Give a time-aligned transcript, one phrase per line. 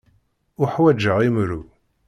[0.61, 1.61] Uḥwaǧeɣ imru.